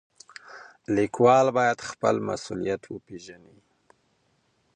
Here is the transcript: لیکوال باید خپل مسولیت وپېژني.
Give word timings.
لیکوال 0.95 1.47
باید 1.57 1.79
خپل 1.89 2.15
مسولیت 2.27 2.83
وپېژني. 2.87 3.57